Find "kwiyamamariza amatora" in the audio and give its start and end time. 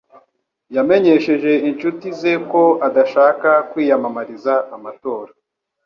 3.69-5.31